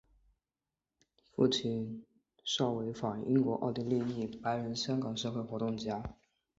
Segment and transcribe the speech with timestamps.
[1.29, 2.03] 父亲
[2.43, 6.03] 邵维钫英国奥地利裔白人香港社会活动家。